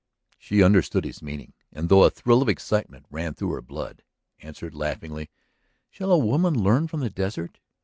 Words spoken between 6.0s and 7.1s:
a woman learn from